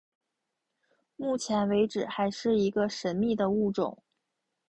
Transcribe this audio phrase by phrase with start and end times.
[1.15, 4.01] 目前为止还是一个神秘的物种。